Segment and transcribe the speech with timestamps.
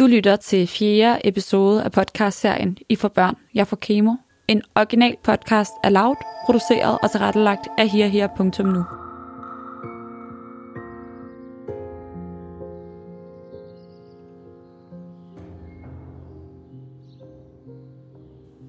[0.00, 4.12] Du lytter til fjerde episode af podcastserien I for børn, jeg får kemo.
[4.48, 6.16] En original podcast af Loud,
[6.46, 8.82] produceret og tilrettelagt af herher.nu.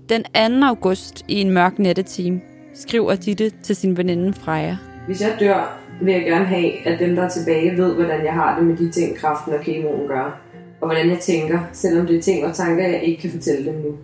[0.10, 0.24] Den
[0.62, 0.66] 2.
[0.66, 2.42] august i en mørk nattetime
[2.74, 4.78] skriver Ditte til sin veninde Freja.
[5.08, 8.34] Hvis jeg dør, vil jeg gerne have, at dem, der er tilbage, ved, hvordan jeg
[8.34, 10.41] har det med de ting, kraften og kemoen gør.
[10.82, 13.80] Og hvordan jeg tænker, selvom det er ting og tanker, jeg ikke kan fortælle dem
[13.80, 13.98] nu.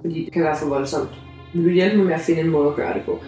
[0.00, 1.10] Fordi det kan være for voldsomt.
[1.54, 3.18] Vil du hjælpe mig med at finde en måde at gøre det på?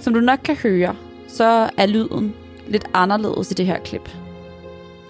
[0.00, 0.96] Som du nok kan høre,
[1.28, 2.34] så er lyden
[2.66, 4.10] lidt anderledes i det her klip.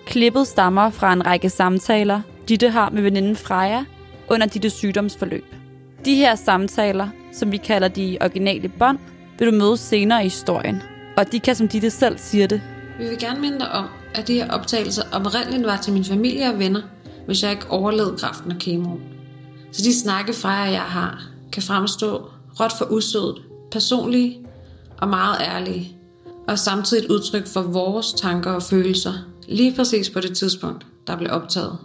[0.06, 3.84] Klippet stammer fra en række samtaler, Ditte har med veninden Freja
[4.30, 5.44] under Dittes sygdomsforløb.
[6.04, 8.98] De her samtaler, som vi kalder de originale bånd,
[9.38, 10.82] vil du møde senere i historien.
[11.16, 12.62] Og de kan, som Ditte selv siger det,
[12.98, 16.52] Vi vil gerne minde dig om, at de her optagelser oprindeligt var til min familie
[16.52, 16.82] og venner,
[17.26, 19.00] hvis jeg ikke overlevede kraften og kemoen.
[19.72, 23.42] Så de snakke fra jer, jeg har, kan fremstå råt for usødet,
[23.72, 24.38] personlige
[24.98, 25.96] og meget ærlige,
[26.48, 29.12] og samtidig et udtryk for vores tanker og følelser,
[29.48, 31.78] lige præcis på det tidspunkt, der blev optaget.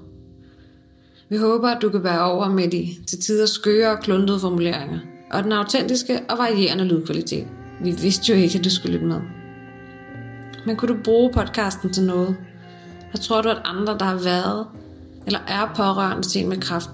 [1.30, 4.99] Vi håber, at du kan være over med de til tider skøre og kluntede formuleringer,
[5.31, 7.47] og den autentiske og varierende lydkvalitet.
[7.83, 9.42] Vi vidste jo ikke, at du skulle lytte med.
[10.66, 12.38] Men kunne du bruge podcasten til noget?
[13.11, 14.67] Hvad tror du, at andre, der har været
[15.25, 16.89] eller er pårørende til en med kraft,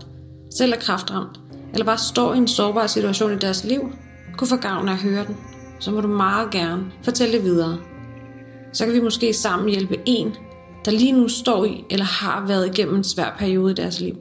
[0.58, 1.40] selv er kraftramt,
[1.74, 3.94] eller bare står i en sårbar situation i deres liv,
[4.38, 5.38] kunne få gavn af at høre den,
[5.80, 7.78] så må du meget gerne fortælle det videre.
[8.74, 10.36] Så kan vi måske sammen hjælpe en,
[10.86, 14.16] der lige nu står i eller har været igennem en svær periode i deres liv.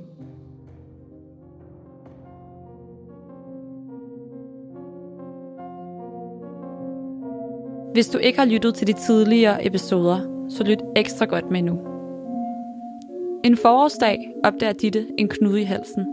[7.99, 11.79] Hvis du ikke har lyttet til de tidligere episoder, så lyt ekstra godt med nu.
[13.45, 16.07] En forårsdag opdager Ditte en knude i halsen.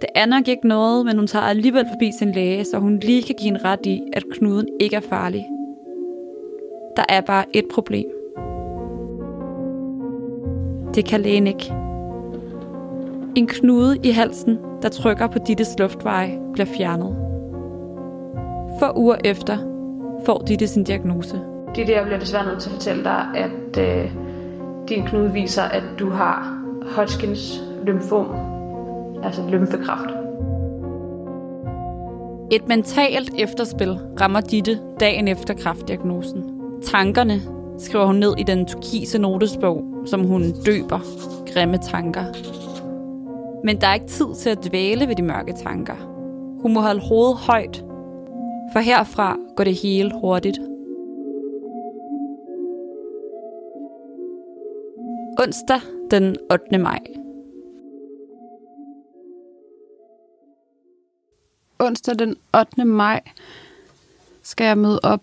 [0.00, 3.22] Det er nok ikke noget, men hun tager alligevel forbi sin læge, så hun lige
[3.22, 5.46] kan give en ret i, at knuden ikke er farlig.
[6.96, 8.06] Der er bare et problem.
[10.94, 11.72] Det kan lægen ikke.
[13.36, 17.16] En knude i halsen, der trykker på Dittes luftveje, bliver fjernet.
[18.78, 19.75] For uger efter
[20.26, 21.40] får Ditte sin diagnose.
[21.74, 24.10] Det er det, jeg bliver desværre nødt til at fortælle dig, at øh,
[24.88, 26.62] din knude viser, at du har
[26.96, 28.26] Hodgkins lymfom,
[29.22, 30.10] altså lymfekræft.
[32.52, 36.44] Et mentalt efterspil rammer Ditte dagen efter kraftdiagnosen.
[36.82, 37.40] Tankerne
[37.78, 41.00] skriver hun ned i den turkise notesbog, som hun døber
[41.52, 42.24] grimme tanker.
[43.64, 45.96] Men der er ikke tid til at dvæle ved de mørke tanker.
[46.62, 47.85] Hun må holde hovedet højt,
[48.72, 50.58] for herfra går det hele hurtigt.
[55.38, 56.78] Onsdag den 8.
[56.78, 57.00] maj.
[61.78, 62.84] onsdag den 8.
[62.84, 63.20] maj
[64.42, 65.22] skal jeg møde op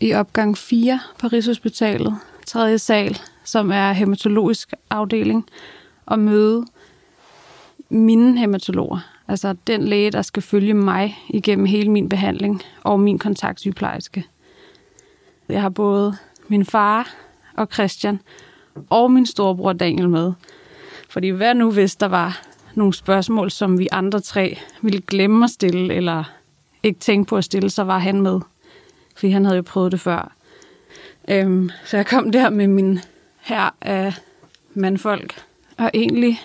[0.00, 2.14] i opgang 4 på Rigshospitalet,
[2.46, 2.78] 3.
[2.78, 5.48] sal, som er hematologisk afdeling,
[6.06, 6.66] og møde
[7.88, 8.98] mine hematologer.
[9.28, 14.24] Altså den læge, der skal følge mig igennem hele min behandling, og min kontaktsygeplejerske.
[15.48, 16.16] Jeg har både
[16.48, 17.14] min far
[17.56, 18.20] og Christian,
[18.90, 20.32] og min storebror Daniel med.
[21.08, 22.42] Fordi hvad nu, hvis der var
[22.74, 26.24] nogle spørgsmål, som vi andre tre ville glemme at stille, eller
[26.82, 28.40] ikke tænke på at stille, så var han med.
[29.16, 30.32] Fordi han havde jo prøvet det før.
[31.28, 33.00] Øhm, så jeg kom der med min
[33.40, 34.14] her af
[34.74, 35.44] mandfolk.
[35.78, 36.40] Og egentlig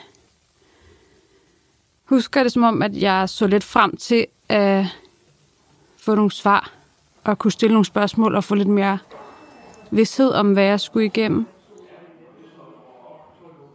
[2.11, 4.85] husker det som om, at jeg så lidt frem til at
[5.97, 6.71] få nogle svar,
[7.23, 8.97] og kunne stille nogle spørgsmål og få lidt mere
[9.91, 11.45] vidshed om, hvad jeg skulle igennem.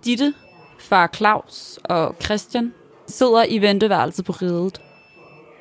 [0.04, 0.34] Ditte,
[0.78, 2.74] far Claus og Christian
[3.06, 4.80] sidder i venteværelset på ridet.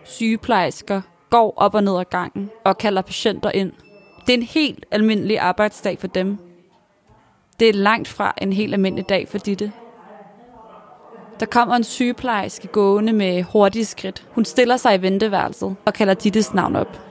[0.03, 3.71] Sygeplejersker går op og ned ad gangen og kalder patienter ind.
[4.27, 6.37] Det er en helt almindelig arbejdsdag for dem.
[7.59, 9.71] Det er langt fra en helt almindelig dag for Ditte.
[11.39, 14.27] Der kommer en sygeplejerske gående med hurtige skridt.
[14.31, 17.01] Hun stiller sig i venteværelset og kalder Dittes navn op.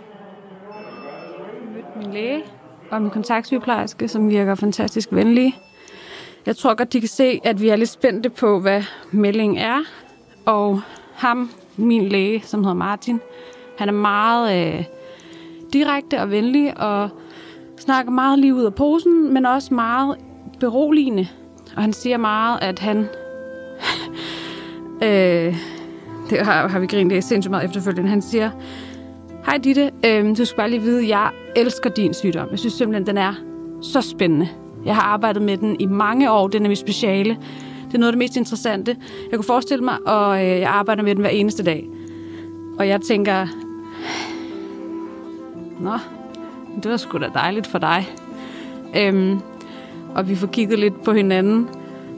[1.96, 2.42] min læge
[2.90, 5.56] og min kontaktsygeplejerske, som virker fantastisk venlige.
[6.46, 9.80] Jeg tror godt, de kan se, at vi er lidt spændte på, hvad meldingen er.
[10.46, 10.80] Og
[11.14, 13.20] ham, min læge, som hedder Martin,
[13.78, 14.84] han er meget øh,
[15.72, 17.08] direkte og venlig og
[17.78, 20.16] snakker meget lige ud af posen, men også meget
[20.60, 21.28] beroligende.
[21.76, 23.08] Og han siger meget, at han
[25.02, 25.56] øh,
[26.30, 28.10] det har, har vi grint af sindssygt meget efterfølgende.
[28.10, 28.50] Han siger,
[29.46, 32.48] Hej Ditte, øh, du skal bare lige vide, at jeg elsker din sygdom.
[32.50, 33.34] Jeg synes simpelthen, den er
[33.82, 34.48] så spændende.
[34.84, 36.48] Jeg har arbejdet med den i mange år.
[36.48, 37.30] Den er mit speciale.
[37.30, 37.38] Det
[37.94, 38.96] Det er noget af det mest interessante,
[39.30, 41.88] jeg kunne forestille mig, og øh, jeg arbejder med den hver eneste dag.
[42.78, 43.46] Og jeg tænker,
[45.80, 45.92] nå,
[46.82, 48.08] det var sgu da dejligt for dig.
[48.96, 49.38] Øhm,
[50.14, 51.68] og vi får kigget lidt på hinanden,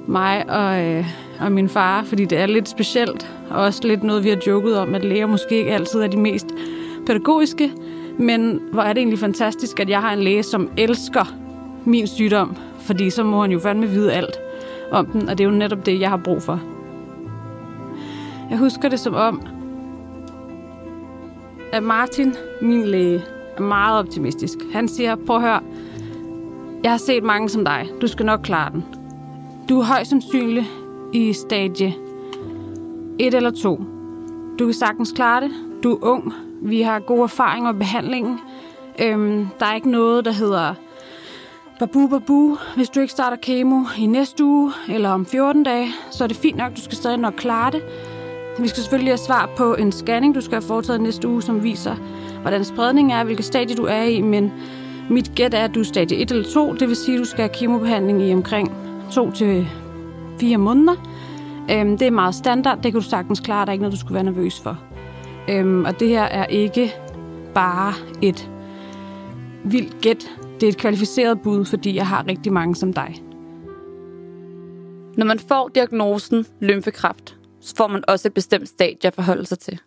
[0.07, 1.07] mig og, øh,
[1.41, 4.79] og min far, fordi det er lidt specielt, og også lidt noget, vi har joket
[4.79, 6.47] om, at læger måske ikke altid er de mest
[7.07, 7.73] pædagogiske,
[8.19, 11.35] men hvor er det egentlig fantastisk, at jeg har en læge, som elsker
[11.85, 14.37] min sygdom, fordi så må han jo fandme vide alt
[14.91, 16.61] om den, og det er jo netop det, jeg har brug for.
[18.51, 19.43] Jeg husker det som om,
[21.73, 23.25] at Martin, min læge,
[23.57, 24.59] er meget optimistisk.
[24.73, 25.61] Han siger, prøv at høre,
[26.83, 27.87] jeg har set mange som dig.
[28.01, 28.85] Du skal nok klare den.
[29.69, 30.69] Du er højst sandsynlig
[31.13, 31.95] i stadie
[33.19, 33.81] 1 eller 2.
[34.59, 35.51] Du kan sagtens klare det.
[35.83, 36.33] Du er ung.
[36.63, 38.39] Vi har gode erfaringer med behandlingen.
[39.01, 40.75] Øhm, der er ikke noget, der hedder
[41.79, 42.57] babu babu.
[42.77, 46.37] Hvis du ikke starter kemo i næste uge eller om 14 dage, så er det
[46.37, 46.77] fint nok.
[46.77, 47.83] Du skal stadig nok klare det.
[48.59, 51.63] Vi skal selvfølgelig have svar på en scanning, du skal have foretaget næste uge, som
[51.63, 51.95] viser,
[52.41, 54.53] hvordan spredningen er, hvilket stadie du er i, men
[55.11, 57.25] mit gæt er, at du er stadie 1 eller 2, det vil sige, at du
[57.25, 58.73] skal have kemobehandling i omkring
[59.13, 59.69] 2 til
[60.41, 60.95] fire måneder.
[61.71, 64.01] Øhm, det er meget standard, det kan du sagtens klare, der er ikke noget, du
[64.01, 64.79] skulle være nervøs for.
[65.51, 66.95] Øhm, og det her er ikke
[67.55, 68.51] bare et
[69.65, 70.31] vildt gæt,
[70.61, 73.23] det er et kvalificeret bud, fordi jeg har rigtig mange som dig.
[75.17, 79.59] Når man får diagnosen lymfekræft, så får man også et bestemt stadie at forholde sig
[79.59, 79.81] til.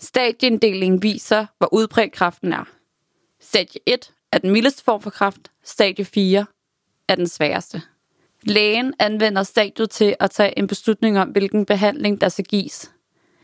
[0.00, 2.64] Stadieinddelingen viser, hvor udbredt kræften er.
[3.40, 6.46] Stadie 1 er den mildeste form for kræft, stadie 4
[7.08, 7.82] er den sværeste.
[8.42, 12.92] Lægen anvender stadiet til at tage en beslutning om, hvilken behandling der skal gives.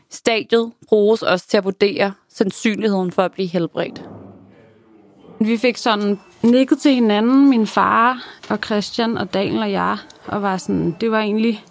[0.09, 4.03] Stadiet bruges også til at vurdere sandsynligheden for at blive helbredt.
[5.39, 10.41] Vi fik sådan nikket til hinanden, min far og Christian og Daniel og jeg, og
[10.41, 11.65] var sådan, det var egentlig,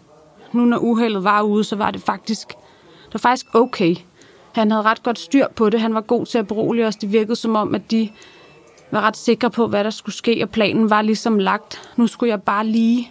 [0.53, 2.49] nu når uheldet var ude, så var det faktisk,
[3.05, 3.97] det var faktisk okay.
[4.53, 7.13] Han havde ret godt styr på det, han var god til at berolige os, det
[7.13, 8.09] virkede som om, at de
[8.91, 11.93] var ret sikre på, hvad der skulle ske, og planen var ligesom lagt.
[11.97, 13.11] Nu skulle jeg bare lige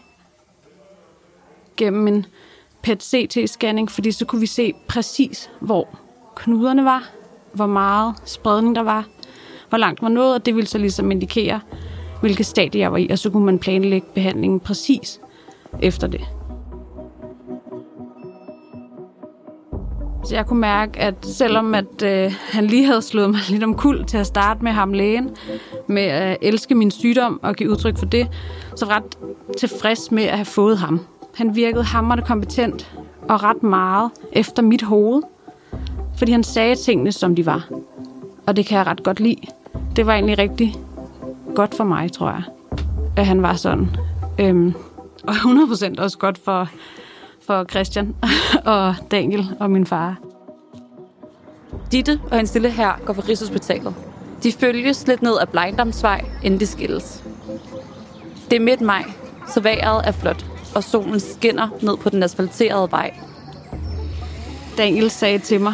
[1.77, 2.25] gennem en
[2.81, 5.87] PET-CT-scanning, fordi så kunne vi se præcis, hvor
[6.35, 7.09] knuderne var,
[7.53, 9.05] hvor meget spredning der var,
[9.69, 11.59] hvor langt man nåede, og det ville så ligesom indikere,
[12.21, 15.19] hvilket stadie jeg var i, og så kunne man planlægge behandlingen præcis
[15.81, 16.21] efter det.
[20.25, 23.75] Så jeg kunne mærke, at selvom at øh, han lige havde slået mig lidt om
[23.75, 25.29] kul til at starte med ham lægen,
[25.87, 28.27] med at elske min sygdom og give udtryk for det,
[28.75, 29.17] så var jeg ret
[29.57, 30.99] tilfreds med at have fået ham.
[31.35, 32.95] Han virkede hammerende kompetent
[33.29, 35.21] og ret meget efter mit hoved,
[36.17, 37.69] fordi han sagde tingene, som de var.
[38.47, 39.41] Og det kan jeg ret godt lide.
[39.95, 40.75] Det var egentlig rigtig
[41.55, 42.43] godt for mig, tror jeg,
[43.17, 43.89] at han var sådan.
[44.39, 44.73] Øhm,
[45.23, 46.69] og 100% også godt for,
[47.45, 48.15] for Christian
[48.65, 50.15] og Daniel og min far.
[51.91, 53.95] Ditte og hendes lille her går fra Rigshospitalet.
[54.43, 57.23] De følges lidt ned ad Blejndomsvej, inden de skilles.
[58.49, 59.03] Det er midt maj,
[59.47, 63.13] så vejret er flot, og solen skinner ned på den asfalterede vej.
[64.77, 65.73] Daniel sagde til mig,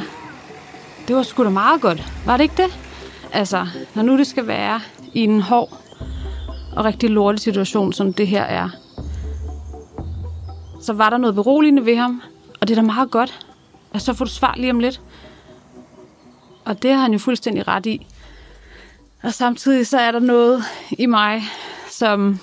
[1.08, 2.80] det var sgu da meget godt, var det ikke det?
[3.34, 4.82] Altså, når nu det skal være
[5.14, 5.78] i en hård
[6.76, 8.70] og rigtig lortig situation, som det her er,
[10.82, 12.22] så var der noget beroligende ved ham,
[12.62, 13.46] og det er da meget godt.
[13.94, 15.02] Altså, så får du svar lige om lidt.
[16.66, 18.08] Og det har han jo fuldstændig ret i.
[19.24, 21.44] Og samtidig så er der noget i mig,
[21.90, 22.40] som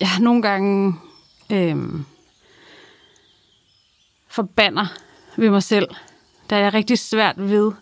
[0.00, 0.94] jeg nogle gange
[1.52, 2.04] øhm,
[4.28, 4.86] forbander
[5.36, 5.88] ved mig selv.
[6.50, 7.72] Der er jeg rigtig svært ved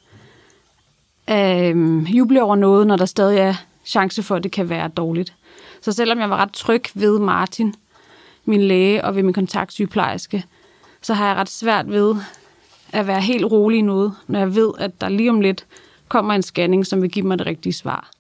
[1.27, 4.89] at øhm, juble over noget, når der stadig er chance for, at det kan være
[4.89, 5.35] dårligt.
[5.81, 7.75] Så selvom jeg var ret tryg ved Martin,
[8.45, 10.45] min læge og ved min kontaktsygeplejerske,
[11.03, 12.17] så har jeg ret svært ved
[12.93, 15.67] at være helt rolig i noget, når jeg ved, at der lige om lidt
[16.09, 18.11] kommer en scanning, som vil give mig det rigtige svar.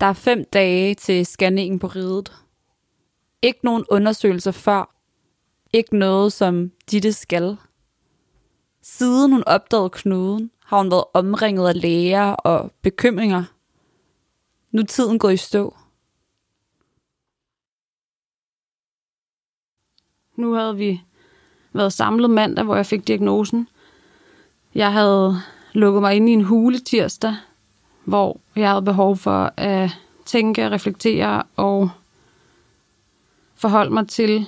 [0.00, 2.32] Der er fem dage til scanningen på ridet.
[3.42, 4.94] Ikke nogen undersøgelser før.
[5.72, 7.56] Ikke noget, som Ditte skal.
[8.82, 13.44] Siden hun opdagede knuden, har hun været omringet af læger og bekymringer.
[14.70, 15.76] Nu er tiden gået i stå.
[20.36, 21.02] Nu havde vi
[21.72, 23.68] været samlet mandag, hvor jeg fik diagnosen.
[24.74, 25.36] Jeg havde
[25.72, 27.36] lukket mig ind i en hule tirsdag,
[28.04, 29.90] hvor jeg havde behov for at
[30.24, 31.90] tænke, reflektere og
[33.60, 34.46] forholde mig til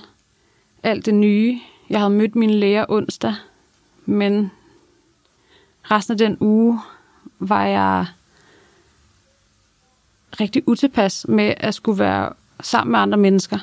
[0.83, 1.61] alt det nye.
[1.91, 3.35] Jeg havde mødt min læger onsdag,
[4.07, 4.51] men
[5.91, 6.81] resten af den uge
[7.39, 8.07] var jeg
[10.41, 13.59] rigtig utilpas med at skulle være sammen med andre mennesker.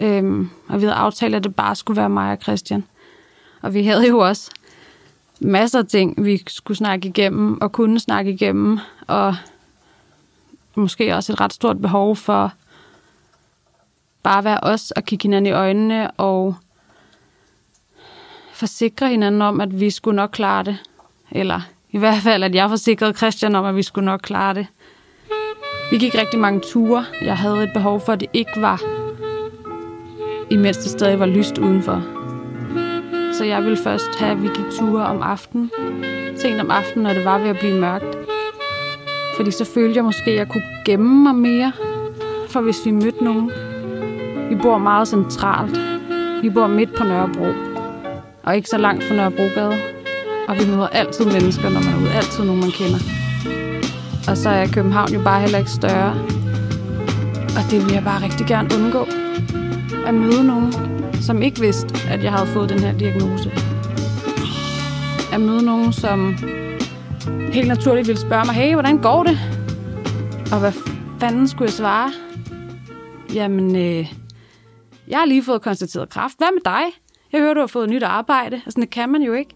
[0.00, 2.84] Øhm, og vi havde aftalt, at det bare skulle være mig og Christian.
[3.62, 4.50] Og vi havde jo også
[5.40, 8.78] masser af ting, vi skulle snakke igennem og kunne snakke igennem.
[9.06, 9.36] Og
[10.74, 12.52] måske også et ret stort behov for
[14.26, 16.54] bare være os og kigge hinanden i øjnene og
[18.52, 20.78] forsikre hinanden om, at vi skulle nok klare det.
[21.30, 24.66] Eller i hvert fald, at jeg forsikrede Christian om, at vi skulle nok klare det.
[25.90, 27.04] Vi gik rigtig mange ture.
[27.22, 28.80] Jeg havde et behov for, at det ikke var,
[30.50, 32.02] imens det stadig var lyst udenfor.
[33.32, 35.70] Så jeg ville først have, at vi gik ture om aftenen.
[36.36, 38.16] Sent om aftenen, når det var ved at blive mørkt.
[39.36, 41.72] Fordi så følte jeg måske, at jeg kunne gemme mig mere.
[42.48, 43.50] For hvis vi mødte nogen.
[44.48, 45.80] Vi bor meget centralt.
[46.42, 47.46] Vi bor midt på Nørrebro.
[48.42, 49.74] Og ikke så langt fra Nørrebrogade.
[50.48, 52.10] Og vi møder altid mennesker, når man er ude.
[52.10, 52.98] Altid nogen, man kender.
[54.28, 56.10] Og så er København jo bare heller ikke større.
[57.56, 59.06] Og det vil jeg bare rigtig gerne undgå.
[60.06, 60.72] At møde nogen,
[61.20, 63.50] som ikke vidste, at jeg havde fået den her diagnose.
[65.32, 66.36] At møde nogen, som
[67.52, 69.38] helt naturligt ville spørge mig, hey, hvordan går det?
[70.52, 70.72] Og hvad
[71.20, 72.12] fanden skulle jeg svare?
[73.34, 74.12] Jamen, øh,
[75.08, 76.38] jeg har lige fået konstateret kraft.
[76.38, 76.84] Hvad med dig?
[77.32, 78.56] Jeg hører, du har fået nyt arbejde.
[78.66, 79.54] Altså, det kan man jo ikke.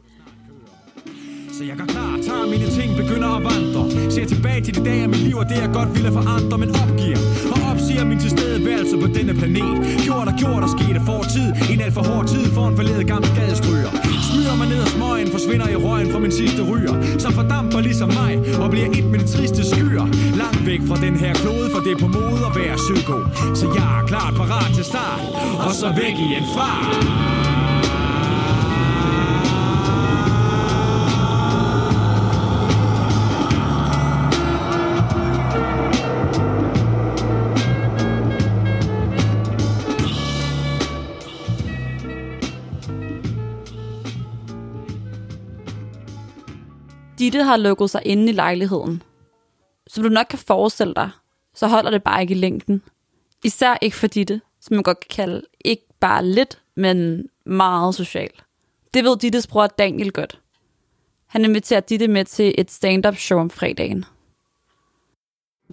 [1.61, 3.83] Så jeg går klar, tager mine ting, begynder at vandre
[4.15, 6.71] Ser tilbage til de dage af mit liv, og det jeg godt ville forandre Men
[6.83, 7.21] opgiver
[7.53, 11.81] og opsiger min tilstedeværelse på denne planet Gjort og gjort og skete for tid En
[11.85, 13.91] alt for hård tid for en forledet gammel gadestryger
[14.29, 18.11] Smyger mig ned og smøgen, forsvinder i røgen fra min sidste ryger Som fordamper ligesom
[18.21, 20.07] mig og bliver et med de triste skyer
[20.67, 23.17] væk fra den her klode, for det er på mode at være psyko
[23.55, 25.21] Så jeg er klart parat til start,
[25.67, 27.41] og så væk i en fart
[47.19, 49.03] Ditte har lukket sig inde i lejligheden.
[49.91, 51.11] Som du nok kan forestille dig,
[51.55, 52.83] så holder det bare ikke i længden.
[53.45, 58.31] Især ikke for Ditte, som man godt kan kalde ikke bare lidt, men meget social.
[58.95, 60.41] Det ved Dittes bror Daniel godt.
[61.27, 64.05] Han inviterer Ditte med til et stand-up show om fredagen.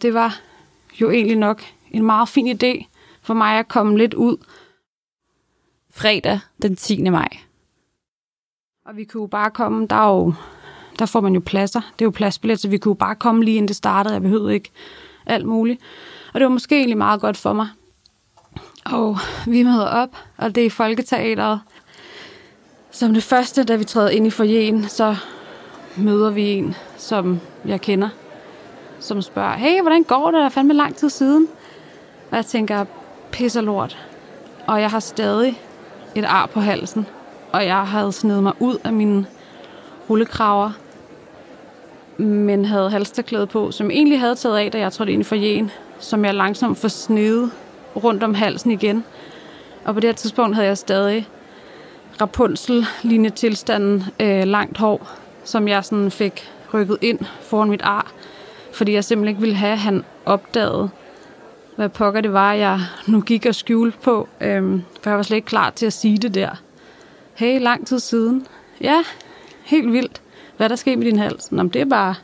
[0.01, 0.41] Det var
[1.01, 2.85] jo egentlig nok en meget fin idé
[3.21, 4.37] for mig at komme lidt ud.
[5.91, 7.09] Fredag den 10.
[7.09, 7.29] maj.
[8.85, 10.33] Og vi kunne bare komme, der er jo
[10.99, 11.81] der får man jo pladser.
[11.81, 14.13] Det er jo pladsbillet, så vi kunne bare komme lige inden det startede.
[14.13, 14.71] Jeg behøvede ikke
[15.25, 15.81] alt muligt.
[16.33, 17.67] Og det var måske egentlig meget godt for mig.
[18.85, 21.61] Og vi møder op, og det er i Folketeateret.
[22.91, 25.15] Som det første, da vi træder ind i forjen, så
[25.97, 28.09] møder vi en, som jeg kender,
[28.99, 30.33] som spørger, hey, hvordan går det?
[30.33, 31.47] Der er fandme lang tid siden.
[32.31, 32.85] Og jeg tænker,
[33.31, 33.97] pisser lort.
[34.67, 35.61] Og jeg har stadig
[36.15, 37.05] et ar på halsen.
[37.51, 39.25] Og jeg havde snedet mig ud af mine
[40.09, 40.71] rullekraver
[42.17, 45.71] men havde halsterklæde på, som egentlig havde taget af, da jeg trådte ind i forjen,
[45.99, 47.51] som jeg langsomt får snedet
[47.95, 49.03] rundt om halsen igen.
[49.85, 51.27] Og på det her tidspunkt havde jeg stadig
[52.21, 55.09] Rapunzel-lignende tilstanden øh, langt hår,
[55.43, 58.11] som jeg sådan fik rykket ind foran mit ar,
[58.73, 60.89] fordi jeg simpelthen ikke ville have, at han opdagede,
[61.75, 65.37] hvad pokker det var, jeg nu gik og skjulte på, øhm, for jeg var slet
[65.37, 66.49] ikke klar til at sige det der.
[67.33, 68.47] Hey, lang tid siden.
[68.81, 69.03] Ja,
[69.63, 70.21] helt vildt.
[70.57, 71.51] Hvad der sker med din hals?
[71.51, 72.15] Nå, det er bare,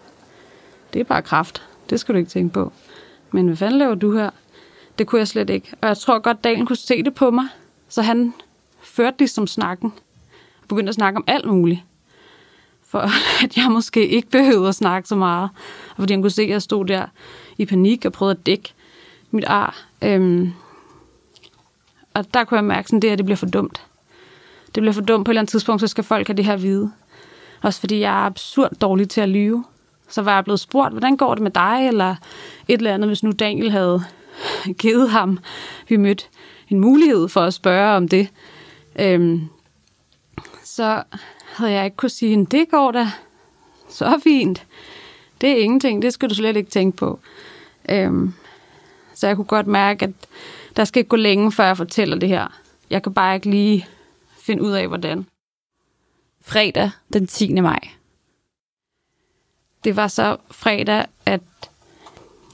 [0.94, 1.63] det er bare kraft.
[1.90, 2.74] Det skal du ikke tænke på.
[3.32, 4.30] Men hvad fanden laver du her?
[4.98, 5.72] Det kunne jeg slet ikke.
[5.82, 7.46] Og jeg tror godt, Daniel kunne se det på mig.
[7.90, 8.34] Så han
[8.82, 9.94] førte ligesom snakken.
[10.62, 11.80] Og begyndte at snakke om alt muligt.
[12.82, 13.00] For
[13.44, 15.50] at jeg måske ikke behøvede at snakke så meget.
[15.90, 17.06] Og fordi han kunne se, at jeg stod der
[17.58, 18.74] i panik og prøvede at dække
[19.32, 19.86] mit ar.
[20.02, 20.54] Øhm,
[22.13, 23.86] og der kunne jeg mærke, at det her det bliver for dumt.
[24.66, 26.58] Det bliver for dumt på et eller andet tidspunkt, så skal folk have det her
[26.58, 26.92] vide.
[27.63, 29.65] Også fordi jeg er absurd dårlig til at lyve.
[30.10, 32.15] Så var jeg blevet spurgt, hvordan går det med dig, eller
[32.67, 34.03] et eller andet, hvis nu Daniel havde
[34.79, 35.39] givet ham,
[35.89, 36.25] vi mødte
[36.70, 38.27] en mulighed for at spørge om det.
[39.00, 39.41] Øhm,
[40.63, 41.03] så
[41.53, 43.12] havde jeg ikke kunne sige, det går da
[43.89, 44.65] så fint.
[45.41, 47.20] Det er ingenting, det skal du slet ikke tænke på.
[47.89, 48.34] Øhm,
[49.13, 50.12] så jeg kunne godt mærke, at
[50.75, 52.48] der skal ikke gå længe, før jeg fortæller det her.
[52.89, 53.88] Jeg kan bare ikke lige
[54.39, 55.25] finde ud af, hvordan
[56.43, 57.53] fredag den 10.
[57.62, 57.79] maj.
[59.83, 61.41] Det var så fredag, at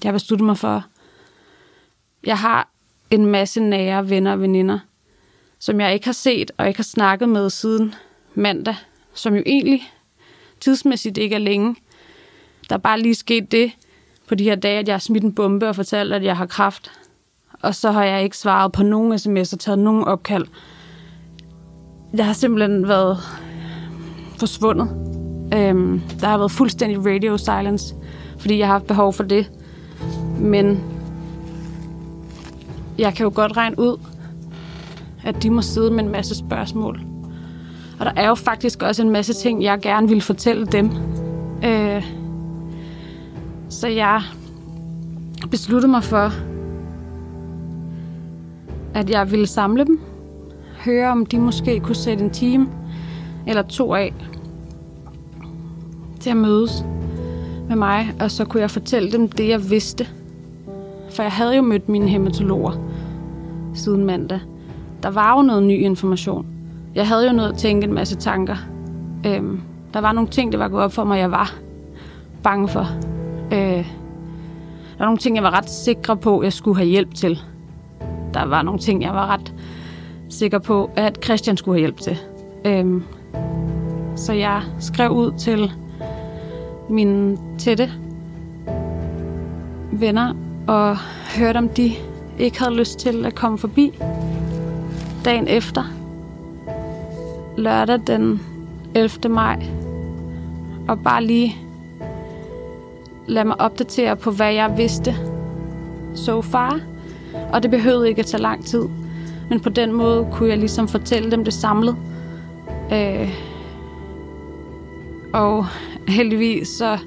[0.04, 0.84] jeg besluttede mig for,
[2.26, 2.70] jeg har
[3.10, 4.80] en masse nære venner og veninder,
[5.60, 7.96] som jeg ikke har set og ikke har snakket med siden
[8.36, 8.76] mandag,
[9.14, 9.94] som jo egentlig
[10.60, 11.76] tidsmæssigt ikke er længe.
[12.70, 13.72] Der er bare lige sket det
[14.28, 16.46] på de her dage, at jeg har smidt en bombe og fortalt, at jeg har
[16.46, 16.92] kraft.
[17.62, 20.48] Og så har jeg ikke svaret på nogen sms'er, taget nogen opkald.
[22.14, 23.18] Jeg har simpelthen været
[24.40, 24.90] forsvundet.
[25.54, 27.96] Øhm, der har været fuldstændig radio silence,
[28.40, 29.52] fordi jeg har haft behov for det.
[30.40, 30.84] Men
[32.98, 33.98] jeg kan jo godt regne ud,
[35.24, 37.02] at de må sidde med en masse spørgsmål.
[38.00, 40.92] Og der er jo faktisk også en masse ting, jeg gerne vil fortælle dem.
[41.66, 42.04] Øh,
[43.70, 44.22] så jeg
[45.52, 46.32] besluttede mig for,
[48.94, 50.00] at jeg ville samle dem.
[50.86, 52.68] Høre, om de måske kunne sætte en time
[53.48, 54.14] eller to af
[56.20, 56.86] til at mødes
[57.70, 58.14] med mig.
[58.20, 60.08] Og så kunne jeg fortælle dem det, jeg vidste.
[61.12, 62.72] For jeg havde jo mødt mine hematologer
[63.74, 64.40] siden mandag.
[65.04, 66.46] Der var jo noget ny information.
[66.96, 68.56] Jeg havde jo noget at tænke en masse tanker.
[69.26, 69.62] Øhm,
[69.94, 71.56] der var nogle ting, der var gået op for mig, jeg var
[72.44, 72.88] bange for.
[73.52, 73.86] Øh,
[74.98, 77.40] der var nogle ting, jeg var ret sikker på, jeg skulle have hjælp til.
[78.34, 79.54] Der var nogle ting, jeg var ret
[80.30, 82.18] sikker på, at Christian skulle have hjælp til.
[82.66, 83.04] Øhm,
[84.16, 85.72] så jeg skrev ud til
[86.90, 87.92] mine tætte
[89.92, 90.34] venner
[90.68, 90.98] og
[91.38, 91.92] hørte, om de
[92.40, 94.00] ikke havde lyst til at komme forbi
[95.26, 95.84] dagen efter.
[97.58, 98.42] Lørdag den
[98.96, 99.30] 11.
[99.30, 99.64] maj.
[100.88, 101.56] Og bare lige
[103.28, 105.16] lade mig opdatere på, hvad jeg vidste
[106.16, 106.80] so far.
[107.54, 108.84] Og det behøvede ikke at tage lang tid.
[109.50, 111.96] Men på den måde kunne jeg ligesom fortælle dem det samlet.
[112.94, 113.50] Øh,
[115.34, 115.66] og
[116.08, 116.98] heldigvis så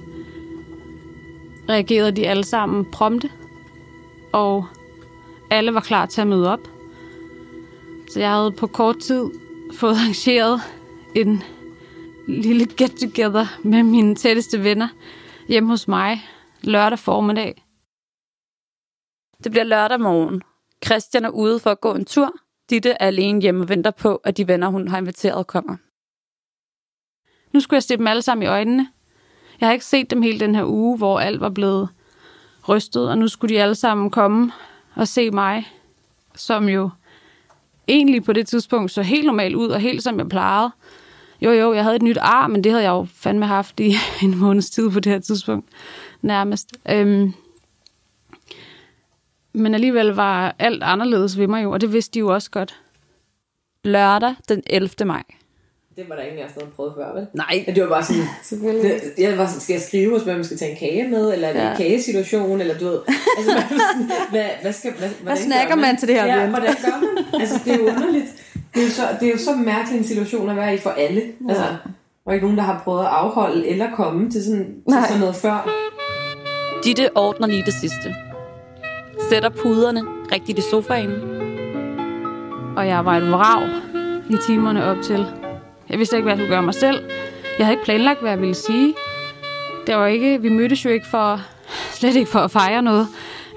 [1.69, 3.31] reagerede de alle sammen prompte.
[4.33, 4.67] Og
[5.51, 6.69] alle var klar til at møde op.
[8.11, 9.31] Så jeg havde på kort tid
[9.75, 10.61] fået arrangeret
[11.15, 11.43] en
[12.29, 14.89] lille get-together med mine tætteste venner
[15.49, 16.23] hjemme hos mig
[16.63, 17.65] lørdag formiddag.
[19.45, 20.43] Det bliver lørdag morgen.
[20.85, 22.33] Christian er ude for at gå en tur.
[22.71, 25.77] Ditte er alene hjemme og venter på, at de venner, hun har inviteret, kommer.
[27.53, 28.89] Nu skulle jeg se dem alle sammen i øjnene.
[29.61, 31.89] Jeg har ikke set dem hele den her uge, hvor alt var blevet
[32.69, 34.53] rystet, og nu skulle de alle sammen komme
[34.95, 35.73] og se mig,
[36.35, 36.91] som jo
[37.89, 40.71] egentlig på det tidspunkt så helt normalt ud, og helt som jeg plejede.
[41.41, 43.95] Jo, jo, jeg havde et nyt ar, men det havde jeg jo fandme haft i
[44.25, 45.69] en måneds tid på det her tidspunkt,
[46.23, 46.73] nærmest.
[46.91, 47.33] Øhm,
[49.55, 52.81] men alligevel var alt anderledes ved mig jo, og det vidste de jo også godt.
[53.85, 54.91] Lørdag den 11.
[55.05, 55.23] maj.
[55.97, 57.27] Det var der ingen af os, der havde prøvet før, vel?
[57.35, 57.65] Nej.
[57.75, 58.91] Det var bare sådan, Selvfølgelig.
[59.17, 61.33] det, jeg var sådan, skal jeg skrive hos, hvem man skal tage en kage med,
[61.33, 61.71] eller er det Ja.
[61.71, 62.99] en kagesituation, eller du ved,
[63.39, 63.63] altså, hvad,
[64.31, 67.41] hvad, hvad skal, hvad, hvordan snakker gør man til det her Ja, hvordan gør man?
[67.41, 68.27] Altså, det er jo underligt.
[68.75, 70.91] Det er jo så, det er jo så mærkelig en situation at være i for
[70.91, 71.23] alle.
[71.49, 71.65] Altså,
[72.25, 75.07] der er ikke nogen, der har prøvet at afholde eller komme til sådan, til Nej.
[75.09, 75.71] sådan noget før.
[76.85, 78.15] Ditte ordner lige det sidste.
[79.33, 81.11] Sætter puderne rigtigt i sofaen.
[82.77, 83.69] Og jeg var et vrag
[84.31, 85.27] i timerne op til.
[85.89, 87.05] Jeg vidste ikke, hvad jeg skulle gøre mig selv.
[87.59, 88.95] Jeg havde ikke planlagt, hvad jeg ville sige.
[89.87, 91.41] Det var ikke, vi mødtes jo ikke for,
[91.93, 93.07] slet ikke for at fejre noget.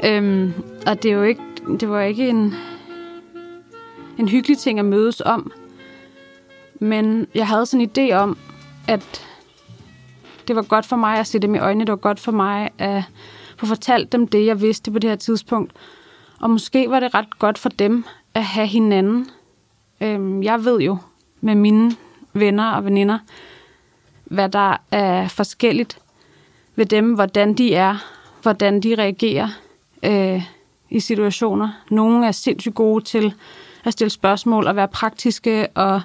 [0.05, 0.53] Øhm,
[0.87, 1.41] og det, er jo ikke,
[1.79, 2.53] det var ikke en,
[4.17, 5.51] en hyggelig ting at mødes om.
[6.79, 8.37] Men jeg havde sådan en idé om,
[8.87, 9.25] at
[10.47, 11.85] det var godt for mig at se dem i øjnene.
[11.85, 13.03] Det var godt for mig at
[13.57, 15.73] få fortalt dem det, jeg vidste på det her tidspunkt.
[16.39, 19.29] Og måske var det ret godt for dem at have hinanden.
[20.01, 20.97] Øhm, jeg ved jo
[21.41, 21.95] med mine
[22.33, 23.19] venner og veninder,
[24.23, 25.99] hvad der er forskelligt
[26.75, 27.97] ved dem, hvordan de er,
[28.41, 29.49] hvordan de reagerer
[30.03, 30.43] øh,
[30.89, 31.69] i situationer.
[31.89, 33.33] Nogle er sindssygt gode til
[33.83, 36.01] at stille spørgsmål og være praktiske og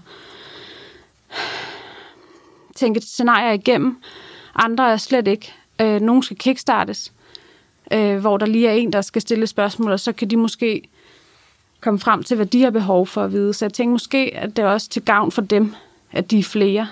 [2.74, 4.02] tænke scenarier igennem.
[4.54, 5.52] Andre er slet ikke.
[5.80, 7.12] Øh, nogle skal kickstartes,
[7.90, 10.82] øh, hvor der lige er en, der skal stille spørgsmål, og så kan de måske
[11.80, 13.54] komme frem til, hvad de har behov for at vide.
[13.54, 15.74] Så jeg tænker måske, at det er også til gavn for dem,
[16.12, 16.88] at de er flere.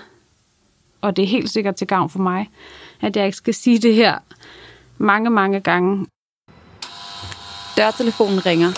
[1.01, 2.49] Og det er helt sikkert til gavn for mig,
[3.01, 4.17] at jeg ikke skal sige det her
[4.97, 6.05] mange, mange gange.
[7.77, 8.71] Dørtelefonen ringer.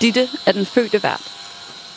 [0.00, 1.35] Ditte er den fødte vært.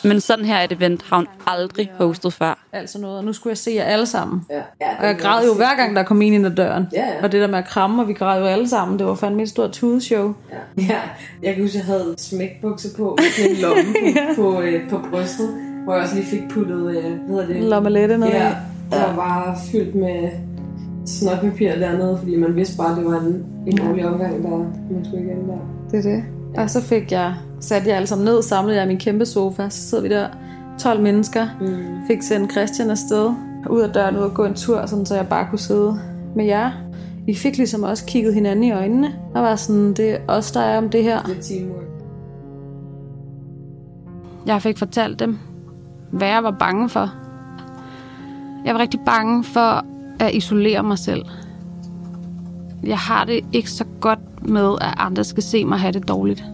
[0.04, 2.58] Men sådan her et event har hun aldrig hostet før.
[2.72, 4.42] Altså noget, og nu skulle jeg se jer alle sammen.
[4.50, 6.86] Ja, ja, Og jeg græd jo hver gang, der kom en ind ad døren.
[6.92, 7.22] Ja, ja.
[7.22, 8.98] Og det der med at kramme, og vi græd jo alle sammen.
[8.98, 10.34] Det var fandme et stort tudeshow.
[10.52, 10.82] Ja.
[10.82, 11.00] ja,
[11.42, 13.82] jeg kan huske, at jeg havde smækbukser på, med en lomme
[14.36, 15.48] på, på, øh, på brystet,
[15.84, 17.62] hvor jeg også lige fik puttet, øh, hvad hedder det?
[17.62, 18.54] Lommelette ned Ja,
[18.90, 20.30] der var fyldt med
[21.06, 24.50] snotpapir dernede, fordi man vidste bare, at det var en, en årlig omgang, der
[24.90, 25.58] man skulle igennem der.
[25.90, 26.24] Det er det.
[26.56, 29.68] Og så fik jeg sat jer alle sammen ned, samlede jeg min kæmpe sofa.
[29.68, 30.28] Så sidder vi der
[30.78, 31.46] 12 mennesker.
[31.60, 32.06] Mm.
[32.06, 33.32] Fik sendt Christian afsted.
[33.70, 36.00] Ud af døren, ud og gå en tur, sådan, så jeg bare kunne sidde
[36.36, 36.70] med jer.
[37.26, 39.14] I fik ligesom også kigget hinanden i øjnene.
[39.34, 41.22] Og var sådan, det er os, der er om det her.
[41.22, 41.84] Det er teamwork.
[44.46, 45.38] Jeg fik fortalt dem,
[46.10, 47.10] hvad jeg var bange for.
[48.64, 49.84] Jeg var rigtig bange for
[50.20, 51.24] at isolere mig selv.
[52.82, 56.44] Jeg har det ikke så godt med, at andre skal se mig have det dårligt.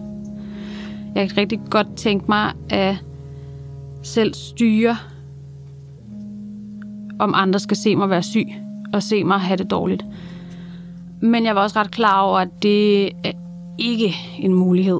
[1.17, 2.95] Jeg kan rigtig godt tænke mig at
[4.03, 4.97] selv styre,
[7.19, 8.47] om andre skal se mig være syg
[8.93, 10.05] og se mig have det dårligt.
[11.21, 13.31] Men jeg var også ret klar over, at det er
[13.77, 14.99] ikke en mulighed,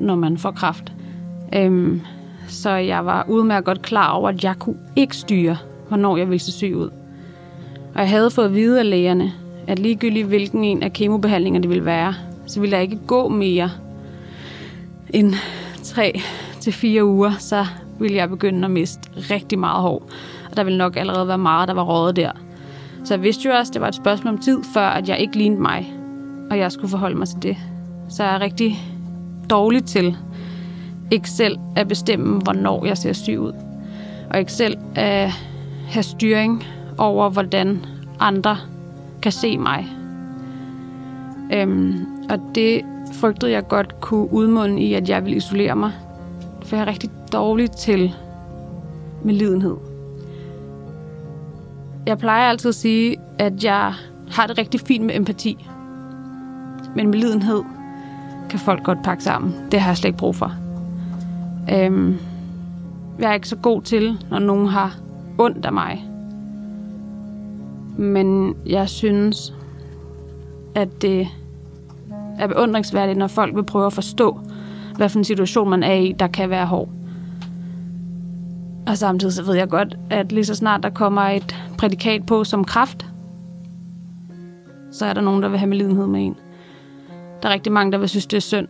[0.00, 0.92] når man får kraft.
[1.54, 2.00] Øhm,
[2.48, 5.56] så jeg var udmærket godt klar over, at jeg kunne ikke styre,
[5.88, 6.90] hvornår jeg ville se syg ud.
[7.94, 9.32] Og jeg havde fået at vide af lægerne,
[9.66, 12.14] at ligegyldigt hvilken en af kemobehandlinger det ville være,
[12.46, 13.70] så ville jeg ikke gå mere
[15.14, 15.34] en
[15.82, 16.20] 3
[16.60, 17.66] til fire uger, så
[17.98, 20.08] ville jeg begynde at miste rigtig meget hår.
[20.50, 22.30] Og der ville nok allerede være meget, der var røget der.
[23.04, 25.18] Så jeg vidste jo også, at det var et spørgsmål om tid, før at jeg
[25.18, 25.92] ikke lignede mig,
[26.50, 27.56] og jeg skulle forholde mig til det.
[28.08, 28.78] Så jeg er rigtig
[29.50, 30.16] dårlig til
[31.10, 33.52] ikke selv at bestemme, hvornår jeg ser syg ud.
[34.30, 35.30] Og ikke selv at
[35.88, 36.64] have styring
[36.98, 37.86] over, hvordan
[38.20, 38.56] andre
[39.22, 39.86] kan se mig.
[41.52, 42.82] Øhm, og det
[43.24, 45.92] frygtede jeg godt kunne udmunde i, at jeg ville isolere mig.
[46.62, 48.14] For jeg er rigtig dårlig til
[49.22, 49.76] med lidenhed.
[52.06, 53.92] Jeg plejer altid at sige, at jeg
[54.30, 55.66] har det rigtig fint med empati.
[56.96, 57.62] Men med lidenhed
[58.50, 59.54] kan folk godt pakke sammen.
[59.72, 60.52] Det har jeg slet ikke brug for.
[61.72, 62.16] Øhm,
[63.18, 64.96] jeg er ikke så god til, når nogen har
[65.38, 66.04] ondt af mig.
[67.96, 69.54] Men jeg synes,
[70.74, 71.28] at det
[72.38, 74.40] er beundringsværdigt, når folk vil prøve at forstå,
[74.96, 76.88] hvad for en situation man er i, der kan være hård.
[78.86, 82.44] Og samtidig så ved jeg godt, at lige så snart der kommer et prædikat på
[82.44, 83.06] som kraft,
[84.92, 86.36] så er der nogen, der vil have medlidenhed med en.
[87.42, 88.68] Der er rigtig mange, der vil synes, det er synd.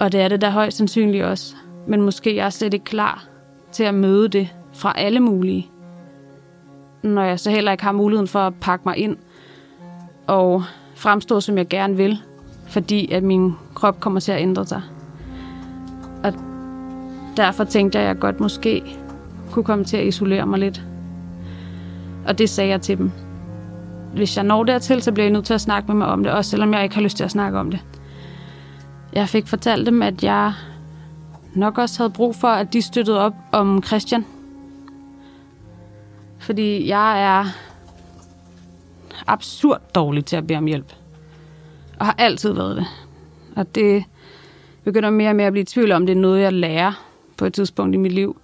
[0.00, 1.54] Og det er det der højst sandsynligt også.
[1.88, 3.24] Men måske jeg er slet ikke klar
[3.72, 5.70] til at møde det fra alle mulige.
[7.02, 9.16] Når jeg så heller ikke har muligheden for at pakke mig ind
[10.26, 10.62] og
[10.94, 12.18] fremstå, som jeg gerne vil,
[12.66, 14.82] fordi at min krop kommer til at ændre sig.
[16.24, 16.32] Og
[17.36, 18.82] derfor tænkte jeg, at jeg godt måske
[19.50, 20.82] kunne komme til at isolere mig lidt.
[22.26, 23.10] Og det sagde jeg til dem.
[24.14, 26.32] Hvis jeg når dertil, så bliver jeg nødt til at snakke med mig om det,
[26.32, 27.84] også selvom jeg ikke har lyst til at snakke om det.
[29.12, 30.52] Jeg fik fortalt dem, at jeg
[31.54, 34.26] nok også havde brug for, at de støttede op om Christian.
[36.38, 37.44] Fordi jeg er
[39.26, 41.03] absurd dårlig til at bede om hjælp.
[41.98, 42.86] Og har altid været det.
[43.56, 44.04] Og det
[44.84, 47.44] begynder mere og mere at blive i tvivl om, det er noget, jeg lærer på
[47.44, 48.40] et tidspunkt i mit liv.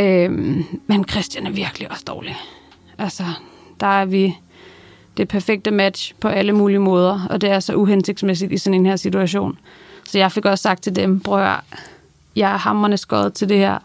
[0.00, 2.36] Øhm, men Christian er virkelig også dårlig.
[2.98, 3.24] Altså,
[3.80, 4.36] der er vi
[5.16, 8.86] det perfekte match på alle mulige måder, og det er så uhensigtsmæssigt i sådan en
[8.86, 9.58] her situation.
[10.04, 11.60] Så jeg fik også sagt til dem, prøv at
[12.36, 13.78] jeg er hammerne skåret til det her.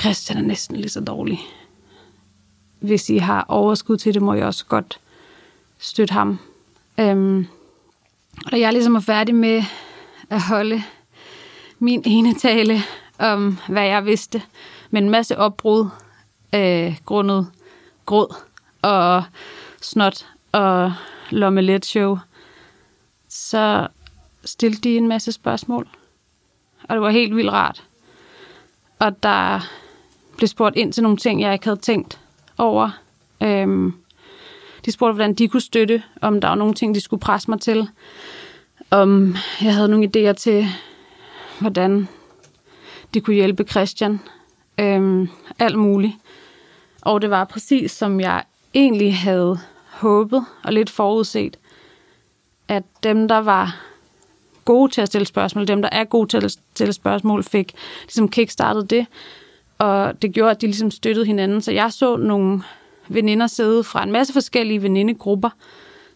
[0.00, 1.40] Christian er næsten lige så dårlig.
[2.80, 5.00] Hvis I har overskud til det, må jeg også godt
[5.78, 6.38] støtte ham.
[7.00, 7.46] Øhm,
[8.52, 9.62] og jeg ligesom er færdig med
[10.30, 10.82] at holde
[11.78, 12.82] min ene tale
[13.18, 14.42] om, hvad jeg vidste,
[14.90, 15.88] med en masse opbrud
[16.54, 17.46] øh, grundet
[18.06, 18.34] gråd
[18.82, 19.24] og
[19.80, 20.92] snot og
[21.30, 22.18] lommelet show,
[23.28, 23.88] så
[24.44, 25.88] stillede de en masse spørgsmål.
[26.82, 27.84] Og det var helt vildt rart.
[28.98, 29.60] Og der
[30.36, 32.20] blev spurgt ind til nogle ting, jeg ikke havde tænkt
[32.58, 32.90] over.
[33.42, 33.94] Øhm,
[34.84, 37.60] de spurgte, hvordan de kunne støtte, om der var nogle ting, de skulle presse mig
[37.60, 37.88] til.
[38.90, 40.66] Om jeg havde nogle idéer til,
[41.60, 42.08] hvordan
[43.14, 44.20] de kunne hjælpe Christian.
[44.78, 46.12] Øhm, alt muligt.
[47.02, 49.58] Og det var præcis, som jeg egentlig havde
[49.90, 51.56] håbet og lidt forudset,
[52.68, 53.80] at dem, der var
[54.64, 58.28] gode til at stille spørgsmål, dem, der er gode til at stille spørgsmål, fik ligesom
[58.28, 59.06] kickstartet det.
[59.78, 61.60] Og det gjorde, at de ligesom støttede hinanden.
[61.60, 62.62] Så jeg så nogle
[63.08, 65.50] veninder sidde fra en masse forskellige venindegrupper,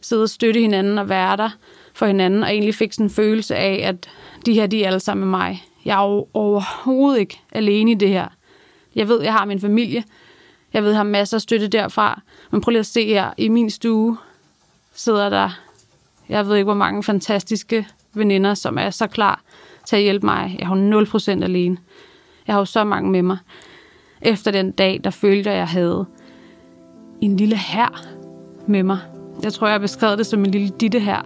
[0.00, 1.50] sidde og støtte hinanden og være der
[1.94, 4.08] for hinanden, og egentlig fik sådan en følelse af, at
[4.46, 5.64] de her, de er alle sammen med mig.
[5.84, 8.28] Jeg er jo overhovedet ikke alene i det her.
[8.94, 10.04] Jeg ved, jeg har min familie.
[10.72, 12.20] Jeg ved, jeg har masser af støtte derfra.
[12.50, 13.30] Men prøv lige at se her.
[13.36, 14.16] I min stue
[14.94, 15.50] sidder der,
[16.28, 19.42] jeg ved ikke, hvor mange fantastiske veninder, som er så klar
[19.86, 20.56] til at hjælpe mig.
[20.58, 20.74] Jeg har
[21.38, 21.76] 0% alene.
[22.46, 23.38] Jeg har jo så mange med mig.
[24.22, 26.06] Efter den dag, der følte jeg, at jeg havde
[27.20, 28.06] en lille her
[28.66, 28.98] med mig.
[29.42, 31.22] Jeg tror, jeg har beskrevet det som en lille ditte her.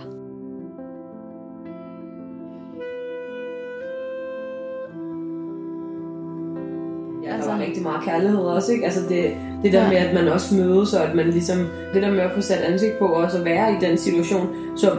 [7.24, 8.84] Ja, der var rigtig meget kærlighed også, ikke?
[8.84, 9.24] Altså det,
[9.62, 9.88] det der ja.
[9.88, 11.58] med, at man også mødes, og at man ligesom,
[11.94, 14.46] det der med at få sat ansigt på, og også at være i den situation,
[14.76, 14.90] så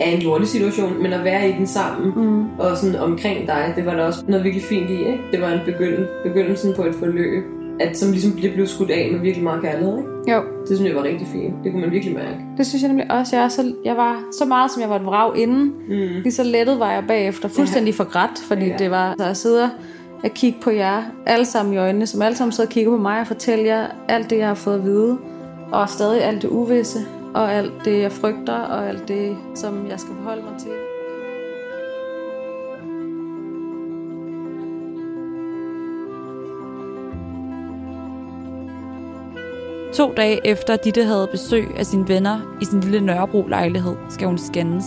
[0.00, 2.46] er en lortig situation, men at være i den sammen, Mm.
[2.58, 5.20] og sådan omkring dig, det var der også noget virkelig fint i, ikke?
[5.32, 7.44] Det var en begynd- begyndelsen på et forløb,
[7.80, 10.32] at, som ligesom blev blevet skudt af med virkelig meget kærlighed, ikke?
[10.32, 11.54] Jo, Det synes jeg var rigtig fint.
[11.64, 12.36] Det kunne man virkelig mærke.
[12.56, 13.36] det synes jeg nemlig også.
[13.36, 15.64] Jeg, er så, jeg var så meget, som jeg var et vrag inden.
[15.88, 15.94] Mm.
[16.22, 17.48] Lige så lettet var jeg bagefter.
[17.48, 18.76] Fuldstændig forgrædt, fordi Ja.
[18.78, 19.70] det var så at sidde
[20.24, 22.96] og kigge på jer alle sammen i øjnene, som alle sammen sidder og kigger på
[23.02, 25.18] mig og fortæller jer alt det, jeg har fået at vide.
[25.72, 26.98] Og stadig alt det uvisse,
[27.34, 30.70] og alt det, jeg frygter, og alt det, som jeg skal forholde mig til.
[39.92, 44.38] To dage efter Ditte havde besøg af sine venner i sin lille Nørrebro-lejlighed, skal hun
[44.38, 44.84] scannes.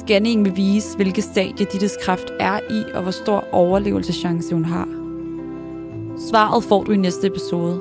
[0.00, 4.88] Scanningen vil vise, hvilke stadie Dittes kræft er i, og hvor stor overlevelseschance hun har.
[6.30, 7.80] Svaret får du i næste episode,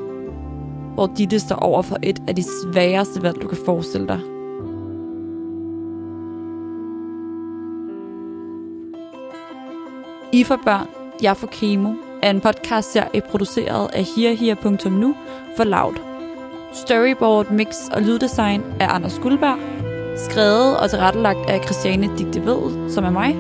[0.94, 4.20] hvor Ditte står over for et af de sværeste valg, du kan forestille dig.
[10.34, 10.88] I for børn,
[11.24, 15.16] jeg for kemo, er en podcastserie produceret af herher.nu
[15.58, 15.94] for Loud.
[16.74, 19.58] Storyboard, mix og lyddesign af Anders Guldberg.
[20.18, 23.36] Skrevet og tilrettelagt af Christiane Digte Ved, som er mig.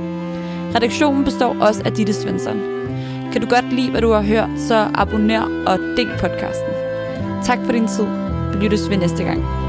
[0.75, 2.59] Redaktionen består også af Ditte Svensson.
[3.31, 6.73] Kan du godt lide, hvad du har hørt, så abonner og del podcasten.
[7.45, 8.05] Tak for din tid.
[8.53, 9.68] Vi lyttes ved næste gang.